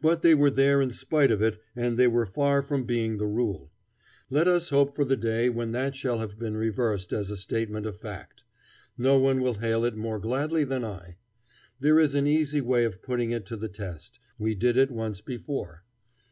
[0.00, 3.26] But they were there in spite of it and they were far from being the
[3.26, 3.72] rule.
[4.30, 7.84] Let us hope for the day when that shall have been reversed as a statement
[7.84, 8.44] of fact.
[8.96, 11.16] No one will hail it more gladly than I.
[11.80, 15.20] There is an easy way of putting it to the test; we did it once
[15.20, 15.82] before.